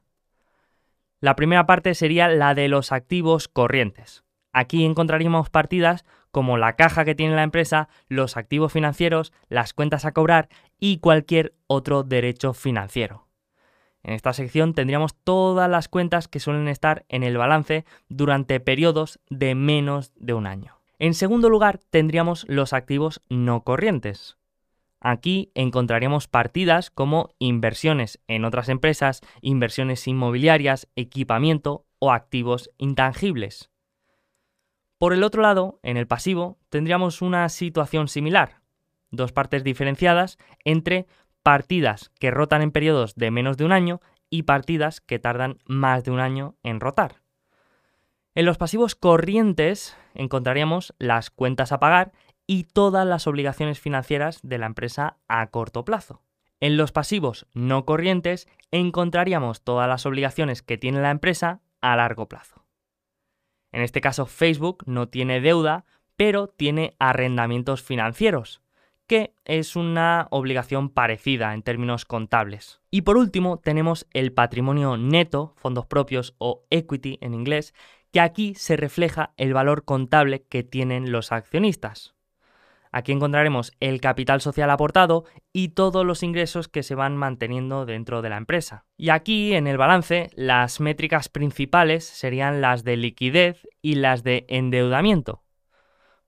La 1.19 1.35
primera 1.35 1.65
parte 1.65 1.93
sería 1.95 2.29
la 2.29 2.53
de 2.55 2.69
los 2.69 2.93
activos 2.93 3.49
corrientes. 3.49 4.23
Aquí 4.53 4.85
encontraríamos 4.85 5.49
partidas 5.49 6.05
como 6.31 6.57
la 6.57 6.75
caja 6.75 7.03
que 7.03 7.15
tiene 7.15 7.35
la 7.35 7.43
empresa, 7.43 7.89
los 8.07 8.37
activos 8.37 8.71
financieros, 8.71 9.33
las 9.49 9.73
cuentas 9.73 10.05
a 10.05 10.13
cobrar 10.13 10.47
y 10.79 10.99
cualquier 10.99 11.55
otro 11.67 12.03
derecho 12.03 12.53
financiero. 12.53 13.24
En 14.05 14.13
esta 14.13 14.33
sección 14.33 14.75
tendríamos 14.75 15.15
todas 15.15 15.67
las 15.67 15.87
cuentas 15.87 16.27
que 16.27 16.39
suelen 16.39 16.67
estar 16.67 17.05
en 17.09 17.23
el 17.23 17.37
balance 17.37 17.85
durante 18.07 18.59
periodos 18.59 19.19
de 19.31 19.55
menos 19.55 20.13
de 20.15 20.35
un 20.35 20.45
año. 20.45 20.79
En 20.99 21.15
segundo 21.15 21.49
lugar, 21.49 21.79
tendríamos 21.89 22.45
los 22.47 22.73
activos 22.73 23.23
no 23.29 23.63
corrientes. 23.63 24.37
Aquí 24.99 25.51
encontraríamos 25.55 26.27
partidas 26.27 26.91
como 26.91 27.33
inversiones 27.39 28.19
en 28.27 28.45
otras 28.45 28.69
empresas, 28.69 29.21
inversiones 29.41 30.07
inmobiliarias, 30.07 30.87
equipamiento 30.95 31.87
o 31.97 32.11
activos 32.11 32.69
intangibles. 32.77 33.71
Por 34.99 35.13
el 35.13 35.23
otro 35.23 35.41
lado, 35.41 35.79
en 35.81 35.97
el 35.97 36.05
pasivo, 36.05 36.59
tendríamos 36.69 37.23
una 37.23 37.49
situación 37.49 38.07
similar, 38.07 38.61
dos 39.09 39.31
partes 39.31 39.63
diferenciadas 39.63 40.37
entre 40.63 41.07
partidas 41.45 42.09
que 42.19 42.31
rotan 42.31 42.63
en 42.63 42.71
periodos 42.71 43.13
de 43.13 43.29
menos 43.29 43.55
de 43.55 43.65
un 43.65 43.71
año 43.71 44.01
y 44.31 44.43
partidas 44.43 44.99
que 44.99 45.19
tardan 45.19 45.59
más 45.67 46.03
de 46.03 46.09
un 46.09 46.19
año 46.19 46.55
en 46.63 46.79
rotar. 46.79 47.21
En 48.33 48.47
los 48.47 48.57
pasivos 48.57 48.95
corrientes 48.95 49.95
encontraríamos 50.15 50.95
las 50.97 51.29
cuentas 51.29 51.71
a 51.71 51.79
pagar 51.79 52.13
y 52.47 52.63
todas 52.63 53.05
las 53.05 53.27
obligaciones 53.27 53.79
financieras 53.79 54.39
de 54.41 54.57
la 54.57 54.65
empresa 54.65 55.17
a 55.27 55.45
corto 55.51 55.85
plazo. 55.85 56.23
En 56.61 56.77
los 56.77 56.91
pasivos 56.91 57.45
no 57.53 57.85
corrientes 57.85 58.47
encontraríamos 58.71 59.61
todas 59.61 59.87
las 59.87 60.07
obligaciones 60.07 60.63
que 60.63 60.79
tiene 60.79 60.99
la 60.99 61.11
empresa 61.11 61.61
a 61.79 61.95
largo 61.95 62.27
plazo. 62.27 62.65
En 63.71 63.83
este 63.83 64.01
caso 64.01 64.25
Facebook 64.25 64.83
no 64.87 65.09
tiene 65.09 65.41
deuda, 65.41 65.85
pero 66.17 66.47
tiene 66.47 66.95
arrendamientos 66.97 67.83
financieros, 67.83 68.63
que 69.07 69.33
es 69.45 69.75
una 69.75 70.27
obligación 70.31 70.89
parecida 70.89 71.53
en 71.53 71.61
términos 71.61 72.05
contables. 72.05 72.81
Y 72.91 73.01
por 73.01 73.17
último 73.17 73.57
tenemos 73.57 74.07
el 74.11 74.33
patrimonio 74.33 74.97
neto, 74.97 75.53
fondos 75.57 75.85
propios 75.85 76.35
o 76.37 76.65
equity 76.69 77.17
en 77.21 77.33
inglés, 77.33 77.73
que 78.11 78.21
aquí 78.21 78.55
se 78.55 78.77
refleja 78.77 79.33
el 79.37 79.53
valor 79.53 79.83
contable 79.83 80.43
que 80.43 80.63
tienen 80.63 81.11
los 81.11 81.31
accionistas. 81.31 82.15
Aquí 82.95 83.11
encontraremos 83.11 83.73
el 83.81 83.99
capital 83.99 84.39
social 84.39 84.69
aportado 84.69 85.25
y 85.51 85.69
todos 85.69 86.05
los 86.05 86.23
ingresos 86.23 86.69
que 86.69 86.81
se 86.81 86.95
van 86.95 87.17
manteniendo 87.17 87.85
dentro 87.85 88.21
de 88.21 88.29
la 88.29 88.37
empresa. 88.37 88.85
Y 88.95 89.09
aquí 89.09 89.53
en 89.53 89.67
el 89.67 89.77
balance 89.77 90.29
las 90.33 90.79
métricas 90.79 91.27
principales 91.27 92.05
serían 92.05 92.61
las 92.61 92.85
de 92.85 92.95
liquidez 92.95 93.67
y 93.81 93.95
las 93.95 94.23
de 94.23 94.45
endeudamiento. 94.47 95.44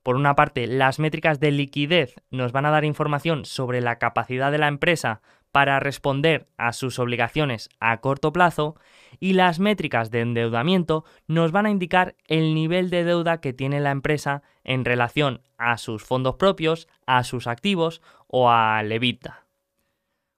Por 0.08 0.16
una 0.16 0.38
parte, 0.38 0.68
las 0.68 1.00
métricas 1.00 1.42
de 1.42 1.52
liquidez 1.52 2.16
nos 2.32 2.54
van 2.54 2.66
a 2.66 2.70
dar 2.70 2.86
información 2.86 3.44
sobre 3.44 3.82
la 3.82 4.00
capacidad 4.00 4.54
de 4.54 4.58
la 4.58 4.70
empresa 4.70 5.22
para 5.52 5.82
responder 5.82 6.48
a 6.56 6.72
sus 6.72 6.98
obligaciones 6.98 7.68
a 7.82 7.98
corto 7.98 8.32
plazo 8.32 8.78
y 9.20 9.34
las 9.34 9.60
métricas 9.60 10.10
de 10.10 10.22
endeudamiento 10.22 11.04
nos 11.28 11.52
van 11.52 11.66
a 11.66 11.72
indicar 11.72 12.16
el 12.26 12.56
nivel 12.56 12.90
de 12.90 13.04
deuda 13.04 13.42
que 13.42 13.52
tiene 13.52 13.82
la 13.82 13.92
empresa 13.92 14.44
en 14.64 14.86
relación 14.86 15.42
a 15.58 15.78
sus 15.78 16.06
fondos 16.06 16.36
propios, 16.36 16.88
a 17.06 17.26
sus 17.26 17.46
activos 17.46 18.02
o 18.28 18.50
a 18.50 18.82
EBITDA. 18.82 19.46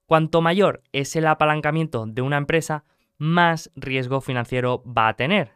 Cuanto 0.08 0.42
mayor 0.42 0.82
es 0.94 1.16
el 1.16 1.28
apalancamiento 1.28 2.08
de 2.08 2.24
una 2.24 2.38
empresa, 2.38 2.86
más 3.20 3.70
riesgo 3.76 4.20
financiero 4.20 4.84
va 4.84 5.10
a 5.10 5.16
tener. 5.16 5.52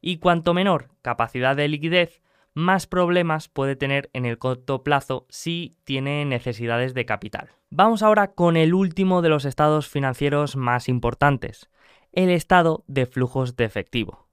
Y 0.00 0.18
cuanto 0.18 0.54
menor 0.54 0.90
capacidad 1.02 1.56
de 1.56 1.66
liquidez, 1.66 2.22
más 2.56 2.86
problemas 2.86 3.48
puede 3.48 3.76
tener 3.76 4.08
en 4.14 4.24
el 4.24 4.38
corto 4.38 4.82
plazo 4.82 5.26
si 5.28 5.76
tiene 5.84 6.24
necesidades 6.24 6.94
de 6.94 7.04
capital. 7.04 7.50
Vamos 7.68 8.02
ahora 8.02 8.28
con 8.28 8.56
el 8.56 8.72
último 8.72 9.20
de 9.20 9.28
los 9.28 9.44
estados 9.44 9.90
financieros 9.90 10.56
más 10.56 10.88
importantes, 10.88 11.68
el 12.12 12.30
estado 12.30 12.82
de 12.86 13.04
flujos 13.04 13.56
de 13.56 13.66
efectivo. 13.66 14.26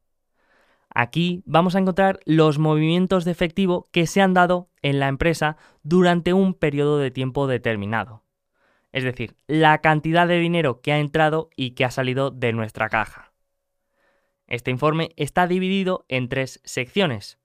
Aquí 0.90 1.44
vamos 1.46 1.76
a 1.76 1.80
encontrar 1.80 2.22
los 2.24 2.60
movimientos 2.60 3.26
de 3.26 3.32
efectivo 3.32 3.90
que 3.92 4.08
se 4.08 4.22
han 4.22 4.34
dado 4.34 4.70
en 4.82 5.02
la 5.02 5.10
empresa 5.10 5.58
durante 5.82 6.32
un 6.32 6.54
periodo 6.54 7.00
de 7.00 7.12
tiempo 7.12 7.46
determinado. 7.46 8.24
Es 8.94 9.04
decir, 9.04 9.36
la 9.48 9.80
cantidad 9.80 10.30
de 10.30 10.40
dinero 10.40 10.80
que 10.80 10.94
ha 10.94 11.00
entrado 11.00 11.50
y 11.58 11.72
que 11.72 11.84
ha 11.84 11.92
salido 11.92 12.32
de 12.32 12.54
nuestra 12.54 12.88
caja. 12.88 13.34
Este 14.48 14.72
informe 14.72 15.10
está 15.18 15.46
dividido 15.46 16.06
en 16.08 16.30
tres 16.30 16.62
secciones. 16.64 17.43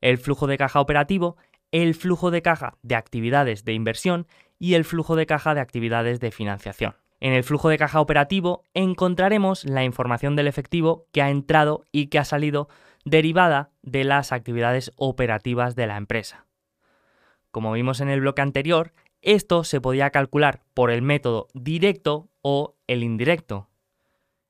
El 0.00 0.18
flujo 0.18 0.46
de 0.46 0.58
caja 0.58 0.80
operativo, 0.80 1.36
el 1.72 1.94
flujo 1.94 2.30
de 2.30 2.42
caja 2.42 2.74
de 2.82 2.94
actividades 2.94 3.64
de 3.64 3.72
inversión 3.72 4.26
y 4.58 4.74
el 4.74 4.84
flujo 4.84 5.16
de 5.16 5.26
caja 5.26 5.54
de 5.54 5.60
actividades 5.60 6.20
de 6.20 6.30
financiación. 6.30 6.94
En 7.20 7.32
el 7.32 7.44
flujo 7.44 7.68
de 7.68 7.78
caja 7.78 8.00
operativo 8.00 8.62
encontraremos 8.74 9.64
la 9.64 9.84
información 9.84 10.36
del 10.36 10.48
efectivo 10.48 11.06
que 11.12 11.22
ha 11.22 11.30
entrado 11.30 11.84
y 11.90 12.08
que 12.08 12.18
ha 12.18 12.24
salido 12.24 12.68
derivada 13.04 13.70
de 13.82 14.04
las 14.04 14.32
actividades 14.32 14.92
operativas 14.96 15.76
de 15.76 15.86
la 15.86 15.96
empresa. 15.96 16.46
Como 17.50 17.72
vimos 17.72 18.00
en 18.00 18.10
el 18.10 18.20
bloque 18.20 18.42
anterior, 18.42 18.92
esto 19.22 19.64
se 19.64 19.80
podía 19.80 20.10
calcular 20.10 20.62
por 20.74 20.90
el 20.90 21.02
método 21.02 21.48
directo 21.54 22.28
o 22.42 22.76
el 22.86 23.02
indirecto. 23.02 23.68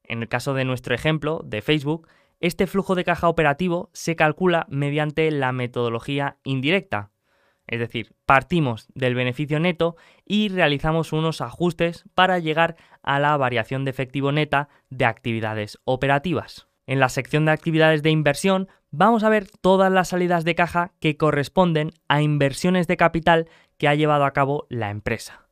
En 0.03 0.23
el 0.23 0.29
caso 0.29 0.55
de 0.55 0.65
nuestro 0.65 0.95
ejemplo 0.95 1.41
de 1.45 1.63
Facebook, 1.63 2.09
este 2.41 2.67
flujo 2.67 2.95
de 2.95 3.05
caja 3.05 3.29
operativo 3.29 3.91
se 3.93 4.17
calcula 4.17 4.67
mediante 4.69 5.31
la 5.31 5.53
metodología 5.53 6.37
indirecta. 6.45 7.11
Es 7.67 7.81
decir, 7.81 8.15
partimos 8.27 8.89
del 8.95 9.15
beneficio 9.15 9.59
neto 9.59 9.97
y 10.25 10.49
realizamos 10.49 11.13
unos 11.13 11.41
ajustes 11.41 12.05
para 12.15 12.39
llegar 12.39 12.77
a 13.03 13.19
la 13.19 13.37
variación 13.37 13.85
de 13.85 13.91
efectivo 13.91 14.31
neta 14.31 14.69
de 14.91 15.05
actividades 15.05 15.79
operativas. 15.85 16.69
En 16.87 17.01
la 17.01 17.09
sección 17.09 17.45
de 17.45 17.53
actividades 17.53 18.03
de 18.03 18.11
inversión 18.11 18.69
vamos 18.91 19.25
a 19.25 19.29
ver 19.29 19.49
todas 19.61 19.91
las 19.91 20.09
salidas 20.09 20.45
de 20.45 20.55
caja 20.55 20.93
que 21.01 21.17
corresponden 21.17 21.91
a 22.09 22.23
inversiones 22.23 22.87
de 22.87 22.97
capital 22.97 23.49
que 23.79 23.89
ha 23.89 23.95
llevado 23.95 24.25
a 24.25 24.33
cabo 24.33 24.67
la 24.69 24.91
empresa. 24.91 25.49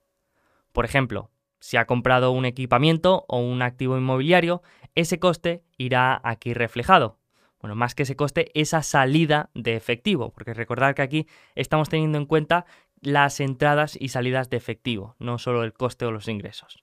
Por 0.73 0.85
ejemplo, 0.85 1.31
si 1.65 1.79
ha 1.79 1.87
comprado 1.87 2.31
un 2.31 2.45
equipamiento 2.45 3.25
o 3.27 3.39
un 3.39 3.63
activo 3.63 3.97
inmobiliario, 3.97 4.63
ese 4.95 5.19
coste 5.19 5.65
irá 5.79 6.21
aquí 6.23 6.53
reflejado. 6.53 7.17
Bueno, 7.59 7.75
más 7.75 7.95
que 7.95 8.03
ese 8.03 8.17
coste, 8.17 8.51
esa 8.53 8.83
salida 8.83 9.49
de 9.55 9.75
efectivo, 9.75 10.31
porque 10.31 10.53
recordad 10.53 10.95
que 10.95 11.01
aquí 11.01 11.27
estamos 11.55 11.89
teniendo 11.89 12.19
en 12.19 12.27
cuenta 12.27 12.67
las 13.01 13.41
entradas 13.41 13.97
y 13.99 14.09
salidas 14.09 14.51
de 14.51 14.59
efectivo, 14.59 15.17
no 15.19 15.39
solo 15.39 15.65
el 15.65 15.73
coste 15.73 16.05
o 16.05 16.13
los 16.13 16.29
ingresos. 16.29 16.83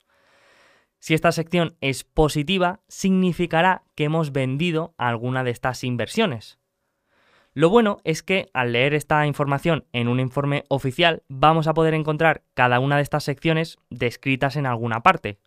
Si 0.98 1.14
esta 1.14 1.30
sección 1.30 1.76
es 1.80 2.02
positiva, 2.02 2.80
significará 2.88 3.84
que 3.94 4.02
hemos 4.02 4.32
vendido 4.32 4.96
alguna 4.98 5.44
de 5.44 5.52
estas 5.52 5.84
inversiones. 5.84 6.58
Lo 7.54 7.68
bueno 7.68 8.00
es 8.04 8.22
que 8.22 8.48
al 8.54 8.72
leer 8.72 8.94
esta 8.94 9.26
información 9.26 9.84
en 9.92 10.08
un 10.08 10.20
informe 10.20 10.64
oficial 10.68 11.22
vamos 11.28 11.66
a 11.66 11.74
poder 11.74 11.92
encontrar 11.92 12.44
cada 12.54 12.80
una 12.80 12.96
de 12.96 13.02
estas 13.02 13.24
secciones 13.24 13.76
descritas 13.90 14.56
en 14.56 14.64
alguna 14.64 15.02
parte. 15.02 15.38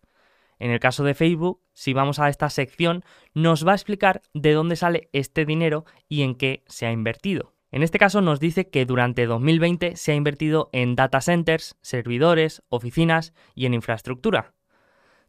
En 0.60 0.70
el 0.70 0.78
caso 0.78 1.02
de 1.02 1.14
Facebook, 1.14 1.60
si 1.72 1.94
vamos 1.94 2.20
a 2.20 2.28
esta 2.28 2.48
sección, 2.48 3.02
nos 3.34 3.66
va 3.66 3.72
a 3.72 3.74
explicar 3.74 4.22
de 4.34 4.52
dónde 4.52 4.76
sale 4.76 5.08
este 5.12 5.44
dinero 5.44 5.84
y 6.08 6.22
en 6.22 6.36
qué 6.36 6.62
se 6.68 6.86
ha 6.86 6.92
invertido. 6.92 7.54
En 7.72 7.82
este 7.82 7.98
caso 7.98 8.20
nos 8.20 8.38
dice 8.38 8.70
que 8.70 8.86
durante 8.86 9.26
2020 9.26 9.96
se 9.96 10.12
ha 10.12 10.14
invertido 10.14 10.70
en 10.72 10.94
data 10.94 11.20
centers, 11.20 11.76
servidores, 11.82 12.62
oficinas 12.68 13.34
y 13.54 13.66
en 13.66 13.74
infraestructura. 13.74 14.55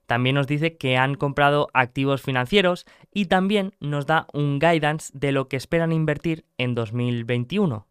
También 0.08 0.36
nos 0.36 0.48
dice 0.48 0.78
que 0.78 0.98
han 0.98 1.16
comprado 1.16 1.68
activos 1.74 2.22
financieros 2.22 2.86
y 3.14 3.26
también 3.26 3.76
nos 3.80 4.08
da 4.08 4.26
un 4.34 4.58
guidance 4.58 5.12
de 5.14 5.32
lo 5.32 5.48
que 5.48 5.58
esperan 5.58 5.92
invertir 5.92 6.46
en 6.58 6.74
2021. 6.74 7.86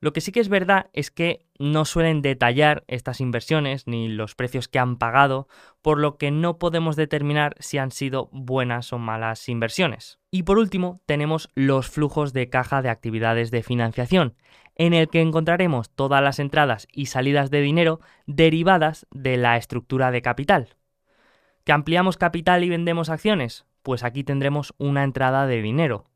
Lo 0.00 0.12
que 0.12 0.20
sí 0.20 0.30
que 0.30 0.38
es 0.40 0.48
verdad 0.48 0.90
es 0.92 1.10
que 1.10 1.44
no 1.58 1.84
suelen 1.84 2.22
detallar 2.22 2.84
estas 2.86 3.20
inversiones 3.20 3.88
ni 3.88 4.08
los 4.08 4.36
precios 4.36 4.68
que 4.68 4.78
han 4.78 4.96
pagado, 4.96 5.48
por 5.82 5.98
lo 5.98 6.18
que 6.18 6.30
no 6.30 6.58
podemos 6.58 6.94
determinar 6.94 7.56
si 7.58 7.78
han 7.78 7.90
sido 7.90 8.28
buenas 8.30 8.92
o 8.92 8.98
malas 8.98 9.48
inversiones. 9.48 10.20
Y 10.30 10.44
por 10.44 10.58
último, 10.58 11.00
tenemos 11.06 11.50
los 11.54 11.88
flujos 11.88 12.32
de 12.32 12.48
caja 12.48 12.80
de 12.80 12.90
actividades 12.90 13.50
de 13.50 13.64
financiación, 13.64 14.36
en 14.76 14.94
el 14.94 15.08
que 15.08 15.20
encontraremos 15.20 15.90
todas 15.90 16.22
las 16.22 16.38
entradas 16.38 16.86
y 16.92 17.06
salidas 17.06 17.50
de 17.50 17.60
dinero 17.60 18.00
derivadas 18.26 19.06
de 19.10 19.36
la 19.36 19.56
estructura 19.56 20.12
de 20.12 20.22
capital. 20.22 20.77
¿Que 21.68 21.72
ampliamos 21.72 22.16
capital 22.16 22.64
y 22.64 22.70
vendemos 22.70 23.10
acciones? 23.10 23.66
Pues 23.82 24.02
aquí 24.02 24.24
tendremos 24.24 24.72
una 24.78 25.04
entrada 25.04 25.46
de 25.46 25.60
dinero. 25.60 26.06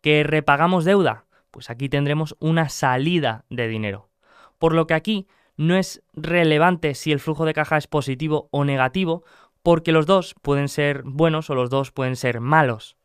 ¿Que 0.00 0.24
repagamos 0.24 0.84
deuda? 0.84 1.26
Pues 1.52 1.70
aquí 1.70 1.88
tendremos 1.88 2.34
una 2.40 2.68
salida 2.68 3.44
de 3.48 3.68
dinero. 3.68 4.10
Por 4.58 4.74
lo 4.74 4.88
que 4.88 4.94
aquí 4.94 5.28
no 5.56 5.76
es 5.76 6.02
relevante 6.14 6.96
si 6.96 7.12
el 7.12 7.20
flujo 7.20 7.44
de 7.44 7.54
caja 7.54 7.76
es 7.76 7.86
positivo 7.86 8.48
o 8.50 8.64
negativo, 8.64 9.22
porque 9.62 9.92
los 9.92 10.04
dos 10.04 10.34
pueden 10.42 10.66
ser 10.66 11.04
buenos 11.04 11.48
o 11.48 11.54
los 11.54 11.70
dos 11.70 11.92
pueden 11.92 12.16
ser 12.16 12.40
malos. 12.40 12.96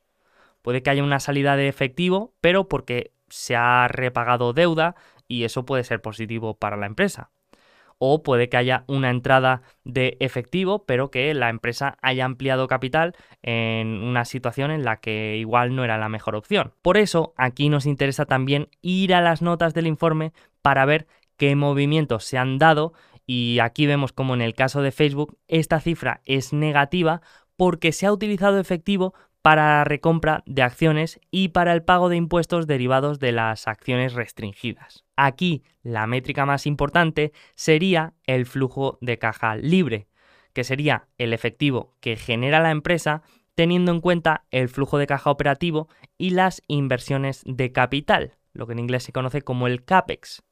Puede 0.64 0.82
que 0.82 0.90
haya 0.90 1.04
una 1.04 1.20
salida 1.20 1.56
de 1.56 1.68
efectivo, 1.68 2.34
pero 2.42 2.68
porque 2.68 3.14
se 3.30 3.56
ha 3.56 3.88
repagado 3.88 4.54
deuda 4.54 4.96
y 5.28 5.44
eso 5.44 5.64
puede 5.64 5.84
ser 5.84 6.02
positivo 6.02 6.56
para 6.56 6.76
la 6.76 6.88
empresa 6.88 7.30
o 7.98 8.24
puede 8.24 8.50
que 8.50 8.58
haya 8.58 8.84
una 8.88 9.10
entrada 9.10 9.62
de 9.84 10.18
efectivo, 10.20 10.86
pero 10.86 11.12
que 11.12 11.34
la 11.34 11.50
empresa 11.50 11.98
haya 12.02 12.26
ampliado 12.26 12.68
capital 12.68 13.16
en 13.42 13.88
una 13.88 14.26
situación 14.26 14.72
en 14.72 14.84
la 14.84 14.98
que 14.98 15.38
igual 15.38 15.76
no 15.76 15.84
era 15.84 15.98
la 15.98 16.10
mejor 16.10 16.36
opción. 16.36 16.74
Por 16.82 16.98
eso, 16.98 17.34
aquí 17.38 17.70
nos 17.70 17.86
interesa 17.86 18.26
también 18.26 18.70
ir 18.82 19.14
a 19.14 19.22
las 19.22 19.42
notas 19.42 19.74
del 19.74 19.88
informe 19.88 20.34
para 20.62 20.86
ver 20.86 21.08
qué 21.38 21.56
movimientos 21.56 22.24
se 22.24 22.38
han 22.38 22.58
dado 22.58 22.94
y 23.26 23.60
aquí 23.60 23.86
vemos 23.86 24.12
como 24.12 24.34
en 24.34 24.42
el 24.42 24.54
caso 24.54 24.82
de 24.82 24.92
Facebook 24.92 25.38
esta 25.48 25.80
cifra 25.80 26.22
es 26.26 26.54
negativa 26.54 27.22
porque 27.56 27.92
se 27.92 28.06
ha 28.06 28.12
utilizado 28.12 28.60
efectivo 28.60 29.14
para 29.42 29.78
la 29.78 29.84
recompra 29.84 30.44
de 30.46 30.62
acciones 30.62 31.20
y 31.30 31.50
para 31.50 31.74
el 31.74 31.84
pago 31.84 32.10
de 32.10 32.16
impuestos 32.16 32.66
derivados 32.66 33.20
de 33.20 33.34
las 33.34 33.68
acciones 33.68 34.14
restringidas. 34.14 35.03
Aquí 35.16 35.64
la 35.84 36.08
métrica 36.08 36.46
más 36.46 36.66
importante 36.66 37.34
sería 37.56 38.14
el 38.26 38.46
flujo 38.46 38.98
de 39.02 39.20
caja 39.20 39.56
libre, 39.56 40.08
que 40.54 40.64
sería 40.64 41.08
el 41.18 41.34
efectivo 41.34 41.96
que 42.00 42.16
genera 42.16 42.60
la 42.60 42.72
empresa 42.72 43.22
teniendo 43.56 43.92
en 43.92 44.02
cuenta 44.02 44.46
el 44.52 44.70
flujo 44.70 44.98
de 44.98 45.08
caja 45.08 45.30
operativo 45.30 45.88
y 46.18 46.32
las 46.32 46.62
inversiones 46.68 47.44
de 47.46 47.72
capital, 47.72 48.38
lo 48.54 48.66
que 48.66 48.74
en 48.74 48.80
inglés 48.80 49.04
se 49.04 49.12
conoce 49.12 49.42
como 49.42 49.68
el 49.68 49.84
CAPEX. 49.84 50.44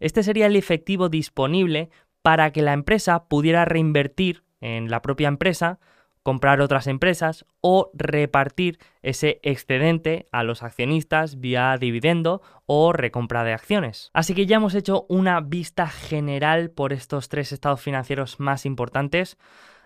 Este 0.00 0.22
sería 0.22 0.46
el 0.46 0.56
efectivo 0.56 1.08
disponible 1.08 1.90
para 2.22 2.52
que 2.52 2.62
la 2.62 2.72
empresa 2.72 3.28
pudiera 3.28 3.64
reinvertir 3.64 4.44
en 4.60 4.90
la 4.90 5.02
propia 5.02 5.28
empresa 5.28 5.78
comprar 6.22 6.60
otras 6.60 6.86
empresas 6.86 7.44
o 7.60 7.90
repartir 7.94 8.78
ese 9.02 9.40
excedente 9.42 10.28
a 10.32 10.42
los 10.42 10.62
accionistas 10.62 11.40
vía 11.40 11.76
dividendo 11.78 12.42
o 12.66 12.92
recompra 12.92 13.44
de 13.44 13.52
acciones. 13.52 14.10
Así 14.12 14.34
que 14.34 14.46
ya 14.46 14.56
hemos 14.56 14.74
hecho 14.74 15.06
una 15.08 15.40
vista 15.40 15.86
general 15.88 16.70
por 16.70 16.92
estos 16.92 17.28
tres 17.28 17.52
estados 17.52 17.80
financieros 17.80 18.38
más 18.38 18.66
importantes. 18.66 19.38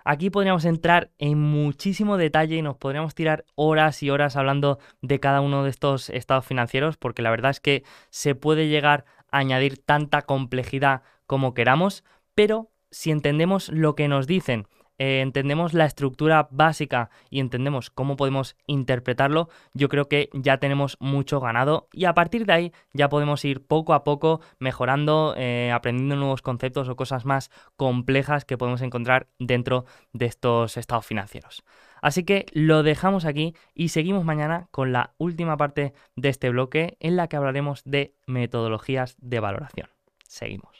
Aquí 0.05 0.29
podríamos 0.29 0.67
entrar 0.67 1.11
en 1.19 1.41
muchísimo 1.41 2.19
detalle 2.19 2.57
y 2.57 2.63
nos 2.63 2.77
podríamos 2.77 3.15
tirar 3.15 3.47
horas 3.55 4.03
y 4.03 4.11
horas 4.11 4.37
hablando 4.37 4.79
de 5.01 5.19
cada 5.19 5.41
uno 5.41 5.65
de 5.65 5.71
estos 5.71 6.11
estados 6.11 6.45
financieros 6.45 6.99
porque 6.99 7.23
la 7.23 7.31
verdad 7.31 7.53
es 7.53 7.61
que 7.61 7.85
se 8.11 8.35
puede 8.35 8.69
llegar 8.69 9.07
a 9.31 9.39
añadir 9.39 9.79
tanta 9.79 10.23
complejidad 10.23 11.03
como 11.27 11.55
queramos, 11.55 12.05
pero 12.35 12.71
si 12.91 13.11
entendemos 13.11 13.71
lo 13.71 13.95
que 13.95 14.09
nos 14.09 14.27
dicen 14.27 14.67
eh, 14.99 15.21
entendemos 15.21 15.75
la 15.75 15.87
estructura 15.87 16.49
básica 16.51 17.11
y 17.31 17.41
entendemos 17.41 17.91
cómo 17.91 18.17
podemos 18.17 18.57
interpretarlo, 18.67 19.49
yo 19.73 19.89
creo 19.89 20.09
que 20.09 20.31
ya 20.33 20.59
tenemos 20.59 20.97
mucho 21.01 21.41
ganado 21.41 21.89
y 21.93 22.05
a 22.05 22.15
partir 22.15 22.47
de 22.47 22.53
ahí 22.53 22.73
ya 22.93 23.09
podemos 23.09 23.45
ir 23.45 23.67
poco 23.67 23.95
a 23.95 24.05
poco 24.05 24.41
mejorando, 24.59 25.35
eh, 25.37 25.73
aprendiendo 25.73 26.17
nuevos 26.17 26.43
conceptos 26.43 26.89
o 26.89 26.97
cosas 26.97 27.25
más 27.25 27.51
complejas 27.77 28.45
que 28.45 28.59
podemos 28.59 28.83
encontrar 28.83 29.29
dentro 29.39 29.85
de 30.13 30.27
estos 30.27 30.77
estados 30.77 31.07
financieros. 31.07 31.65
Así 32.03 32.25
que 32.25 32.47
lo 32.53 32.83
dejamos 32.83 33.25
aquí 33.25 33.55
y 33.75 33.89
seguimos 33.89 34.25
mañana 34.25 34.69
con 34.71 34.93
la 34.93 35.15
última 35.17 35.57
parte 35.57 35.95
de 36.17 36.29
este 36.29 36.51
bloque 36.51 36.97
en 37.01 37.17
la 37.17 37.29
que 37.29 37.37
hablaremos 37.37 37.83
de 37.85 38.15
metodologías 38.27 39.17
de 39.21 39.41
valoración. 39.41 39.89
Seguimos. 40.29 40.75